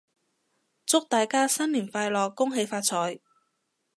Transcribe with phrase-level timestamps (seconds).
[0.87, 2.33] 祝大家新年快樂！
[2.33, 3.19] 恭喜發財！